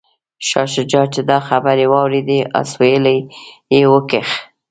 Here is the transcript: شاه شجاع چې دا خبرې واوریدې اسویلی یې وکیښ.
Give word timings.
شاه 0.47 0.67
شجاع 0.75 1.05
چې 1.13 1.21
دا 1.29 1.37
خبرې 1.47 1.85
واوریدې 1.93 2.39
اسویلی 2.61 3.17
یې 3.73 3.81
وکیښ. 3.93 4.29